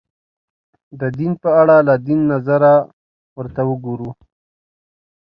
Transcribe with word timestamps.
د 0.99 1.01
دین 1.17 1.31
په 1.43 1.49
اړه 1.61 1.77
له 1.87 1.95
دین 2.07 2.19
نظره 2.31 2.73
ورته 3.37 3.61
وګورو 3.69 4.09